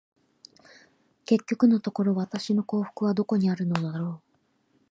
[1.27, 4.33] 結局のところ、私の幸福はどこにあるのだろう。